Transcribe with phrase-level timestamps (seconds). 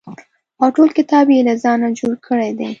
[0.61, 2.69] او ټول کتاب یې له ځانه جوړ کړی دی.